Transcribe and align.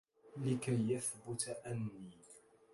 لكي 0.37 0.91
يثبت 0.93 1.47
أني: 1.65 2.17